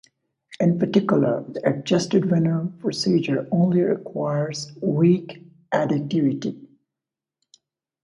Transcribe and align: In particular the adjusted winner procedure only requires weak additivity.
In 0.59 0.79
particular 0.79 1.43
the 1.47 1.61
adjusted 1.69 2.31
winner 2.31 2.65
procedure 2.79 3.47
only 3.51 3.81
requires 3.81 4.71
weak 4.81 5.45
additivity. 5.71 6.67